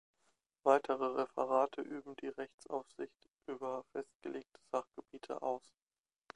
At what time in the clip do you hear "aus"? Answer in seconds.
5.43-5.61